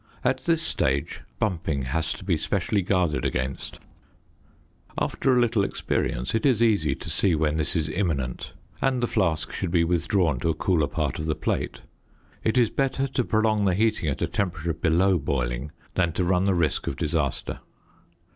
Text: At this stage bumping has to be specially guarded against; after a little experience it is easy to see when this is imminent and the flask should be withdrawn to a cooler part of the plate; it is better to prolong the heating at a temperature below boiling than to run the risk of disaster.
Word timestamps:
At 0.23 0.45
this 0.45 0.63
stage 0.63 1.21
bumping 1.37 1.83
has 1.83 2.11
to 2.13 2.23
be 2.25 2.35
specially 2.35 2.81
guarded 2.81 3.23
against; 3.23 3.79
after 4.97 5.31
a 5.31 5.39
little 5.39 5.63
experience 5.63 6.33
it 6.33 6.43
is 6.43 6.63
easy 6.63 6.95
to 6.95 7.07
see 7.07 7.35
when 7.35 7.57
this 7.57 7.75
is 7.75 7.87
imminent 7.87 8.53
and 8.81 9.03
the 9.03 9.05
flask 9.05 9.53
should 9.53 9.69
be 9.69 9.83
withdrawn 9.83 10.39
to 10.39 10.49
a 10.49 10.55
cooler 10.55 10.87
part 10.87 11.19
of 11.19 11.27
the 11.27 11.35
plate; 11.35 11.81
it 12.43 12.57
is 12.57 12.71
better 12.71 13.05
to 13.09 13.23
prolong 13.23 13.65
the 13.65 13.75
heating 13.75 14.09
at 14.09 14.23
a 14.23 14.27
temperature 14.27 14.73
below 14.73 15.19
boiling 15.19 15.71
than 15.93 16.13
to 16.13 16.23
run 16.25 16.45
the 16.45 16.55
risk 16.55 16.87
of 16.87 16.95
disaster. 16.95 17.59